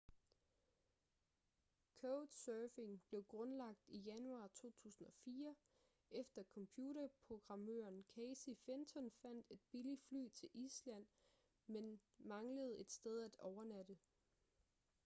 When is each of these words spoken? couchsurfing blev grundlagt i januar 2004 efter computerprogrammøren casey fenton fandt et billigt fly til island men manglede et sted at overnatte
couchsurfing 2.01 3.01
blev 3.09 3.23
grundlagt 3.27 3.87
i 3.89 3.99
januar 3.99 4.47
2004 4.47 5.55
efter 6.11 6.43
computerprogrammøren 6.43 8.03
casey 8.15 8.55
fenton 8.65 9.11
fandt 9.21 9.45
et 9.49 9.59
billigt 9.71 10.03
fly 10.09 10.29
til 10.29 10.49
island 10.53 11.07
men 11.67 12.01
manglede 12.17 12.79
et 12.79 12.91
sted 12.91 13.21
at 13.23 13.35
overnatte 13.39 13.97